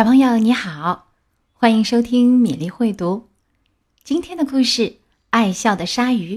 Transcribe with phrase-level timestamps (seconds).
[0.00, 1.12] 小朋友你好，
[1.52, 3.28] 欢迎收听米粒会读。
[4.02, 4.82] 今天的故事
[5.28, 6.36] 《爱笑的鲨鱼》，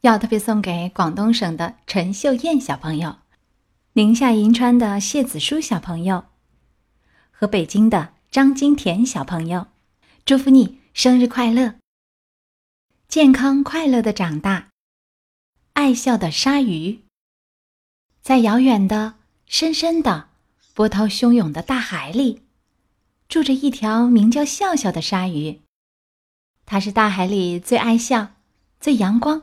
[0.00, 3.18] 要特别送给广东省的陈秀燕小朋友、
[3.92, 6.24] 宁夏银川的谢子舒小朋友
[7.30, 9.68] 和北京的张金田小朋友。
[10.24, 11.76] 祝福你生日快乐，
[13.06, 14.70] 健康快乐的长大。
[15.74, 17.02] 爱笑的鲨鱼，
[18.22, 19.14] 在遥远的、
[19.46, 20.30] 深深的、
[20.74, 22.42] 波涛汹涌的大海里。
[23.28, 25.60] 住着一条名叫笑笑的鲨鱼，
[26.64, 28.34] 它是大海里最爱笑、
[28.80, 29.42] 最阳光、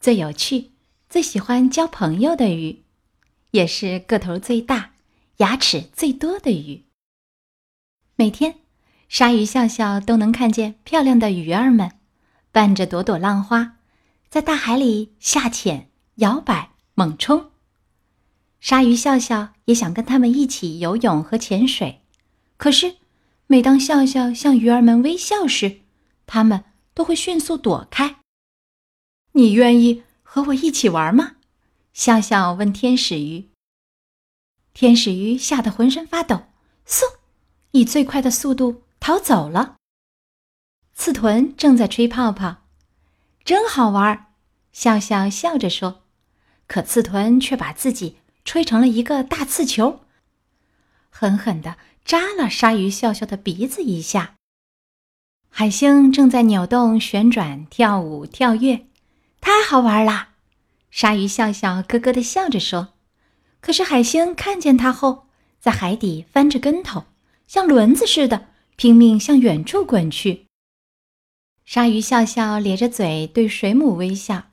[0.00, 0.70] 最有趣、
[1.10, 2.84] 最喜欢交朋友的鱼，
[3.50, 4.92] 也是个头最大、
[5.38, 6.84] 牙齿最多的鱼。
[8.16, 8.56] 每天，
[9.10, 11.92] 鲨鱼笑笑都能看见漂亮的鱼儿们，
[12.50, 13.76] 伴着朵朵浪花，
[14.30, 17.50] 在大海里下潜、摇摆、猛冲。
[18.58, 22.00] 鲨鱼笑笑也想跟他们一起游泳和潜水，
[22.56, 22.96] 可是。
[23.50, 25.80] 每当笑笑向鱼儿们微笑时，
[26.26, 28.16] 它们都会迅速躲开。
[29.32, 31.36] 你愿意和我一起玩吗？
[31.94, 33.48] 笑笑问天使鱼。
[34.74, 36.42] 天使鱼吓得浑身发抖，
[36.86, 37.00] 嗖，
[37.70, 39.76] 以最快的速度逃走了。
[40.92, 42.66] 刺豚正在吹泡泡，
[43.44, 44.26] 真好玩。
[44.72, 46.02] 笑笑笑着说，
[46.66, 50.00] 可刺豚却把自己吹成了一个大刺球，
[51.18, 51.76] 狠狠的。
[52.04, 54.36] 扎了鲨鱼笑笑的鼻子一下。
[55.50, 58.86] 海星正在扭动、旋转、跳舞、跳跃，
[59.42, 60.30] 太好玩啦！
[60.90, 62.94] 鲨鱼笑笑咯咯的笑着说。
[63.60, 65.26] 可是海星看见它后，
[65.60, 67.04] 在海底翻着跟头，
[67.46, 68.46] 像轮子似的，
[68.76, 70.46] 拼命向远处滚去。
[71.66, 74.44] 鲨鱼笑笑咧着嘴对水母微笑，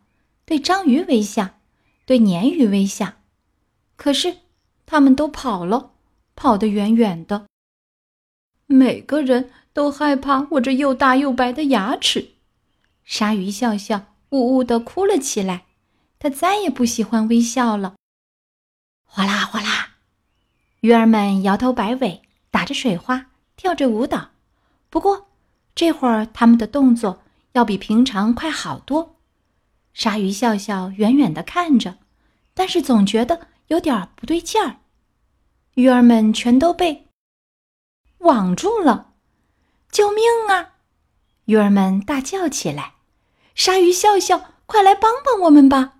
[0.43, 1.51] 对章鱼微笑，
[2.05, 3.13] 对鲶鱼微笑，
[3.95, 4.39] 可是
[4.85, 5.91] 他们都跑了。
[6.35, 7.47] 跑得远远的，
[8.67, 12.33] 每个人都害怕我这又大又白的牙齿。
[13.03, 15.65] 鲨鱼笑笑呜呜地哭了起来，
[16.19, 17.95] 它再也不喜欢微笑了。
[19.05, 19.95] 哗啦哗啦，
[20.81, 22.21] 鱼儿们摇头摆尾，
[22.51, 24.31] 打着水花，跳着舞蹈。
[24.89, 25.27] 不过
[25.73, 27.21] 这会儿他们的动作
[27.53, 29.15] 要比平常快好多。
[29.93, 31.97] 鲨鱼笑笑远远地看着，
[32.53, 34.77] 但是总觉得有点不对劲儿。
[35.75, 37.09] 鱼儿们全都被
[38.19, 39.13] 网住了，
[39.91, 40.75] 救命啊！
[41.45, 42.93] 鱼儿们大叫起来
[43.55, 45.95] ：“鲨鱼笑笑，快来帮帮我们吧！”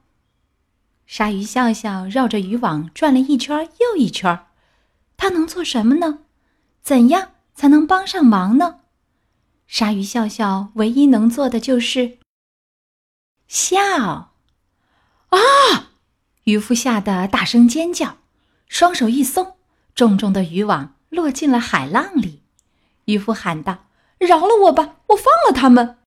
[1.06, 4.48] 鲨鱼笑笑绕着渔网转了一圈又一圈，
[5.18, 6.20] 它能做什么呢？
[6.82, 8.80] 怎样才能帮上忙呢？
[9.68, 12.20] 鲨鱼笑笑唯一能做的就是
[13.50, 14.32] 笑。
[15.28, 15.92] 啊！
[16.46, 18.20] 渔夫吓得大声尖叫，
[18.70, 19.55] 双手一松。
[19.96, 22.44] 重重的渔网落进了海浪里，
[23.06, 23.86] 渔夫喊道
[24.20, 26.00] ：“饶了我吧，我放了他们！”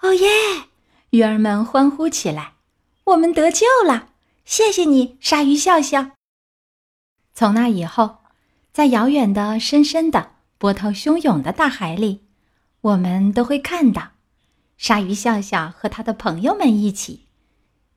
[0.00, 0.28] 哦耶！
[1.10, 2.54] 鱼儿们欢呼起来
[3.04, 4.08] ：“我们得救了！
[4.46, 6.12] 谢谢你，鲨鱼笑笑。”
[7.34, 8.18] 从那以后，
[8.72, 12.24] 在遥远的、深深的、波涛汹涌的大海里，
[12.80, 14.12] 我们都会看到
[14.78, 17.26] 鲨鱼笑笑和他的朋友们一起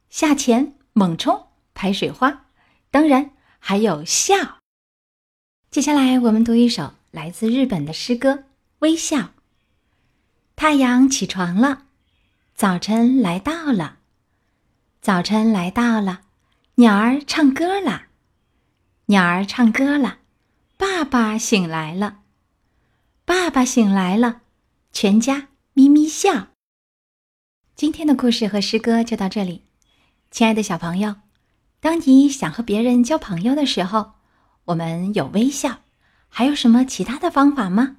[0.09, 2.47] 下潜、猛冲、拍水花，
[2.91, 4.59] 当然还有笑。
[5.75, 8.31] 接下来，我们读一首来自日本的诗歌
[8.79, 9.17] 《微笑》。
[10.55, 11.87] 太阳起床了，
[12.55, 13.97] 早晨来到了，
[15.01, 16.21] 早晨来到了，
[16.75, 18.03] 鸟儿唱歌了，
[19.07, 20.19] 鸟儿唱歌了，
[20.77, 22.19] 爸爸醒来了，
[23.25, 24.43] 爸爸醒来了，
[24.93, 26.47] 全家咪咪笑。
[27.75, 29.65] 今天的故事和诗歌就到这里，
[30.31, 31.15] 亲爱的小朋友，
[31.81, 34.14] 当你想和别人交朋友的时候。
[34.65, 35.81] 我们有微笑，
[36.27, 37.97] 还有什么其他的方法吗？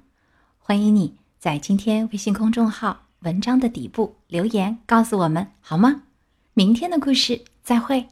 [0.59, 6.03] 欢迎你在今天微信公众号文章的底部留言告诉我们，好吗？
[6.53, 8.09] 明天的故事再会。